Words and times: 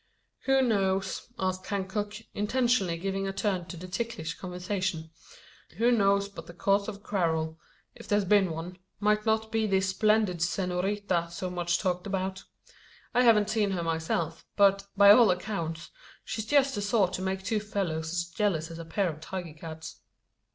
"Who 0.45 0.63
knows?" 0.63 1.27
asked 1.37 1.67
Hancock, 1.67 2.15
intentionally 2.33 2.97
giving 2.97 3.27
a 3.27 3.31
turn 3.31 3.65
to 3.65 3.77
the 3.77 3.87
ticklish 3.87 4.33
conversation. 4.33 5.11
"Who 5.77 5.91
knows 5.91 6.27
but 6.27 6.47
the 6.47 6.55
cause 6.55 6.87
of 6.87 7.03
quarrel 7.03 7.59
if 7.93 8.07
there's 8.07 8.25
been 8.25 8.49
one 8.49 8.79
might 8.99 9.27
not 9.27 9.51
be 9.51 9.67
this 9.67 9.89
splendid 9.89 10.41
senorita 10.41 11.27
so 11.29 11.51
much 11.51 11.77
talked 11.77 12.07
about? 12.07 12.43
I 13.13 13.21
haven't 13.21 13.51
seen 13.51 13.69
her 13.73 13.83
myself; 13.83 14.43
but, 14.55 14.87
by 14.97 15.11
all 15.11 15.29
accounts, 15.29 15.91
she's 16.25 16.47
just 16.47 16.73
the 16.73 16.81
sort 16.81 17.13
to 17.13 17.21
make 17.21 17.43
two 17.43 17.59
fellows 17.59 18.11
as 18.11 18.25
jealous 18.25 18.71
as 18.71 18.79
a 18.79 18.85
pair 18.85 19.07
of 19.07 19.21
tiger 19.21 19.53
cats." 19.53 19.99